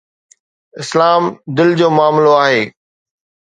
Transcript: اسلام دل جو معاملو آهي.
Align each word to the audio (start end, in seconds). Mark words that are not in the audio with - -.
اسلام 0.81 1.23
دل 1.57 1.69
جو 1.79 1.87
معاملو 1.97 2.31
آهي. 2.45 2.61